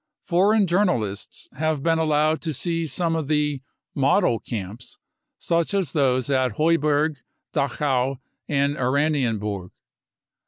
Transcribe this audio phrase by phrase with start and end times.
[0.25, 3.61] Foreign journalists have been allowed to see some of the"
[3.93, 4.97] model" camps,
[5.37, 7.17] such as those of Heuberg,
[7.53, 8.15] Dachau
[8.49, 9.69] and Oranienburg.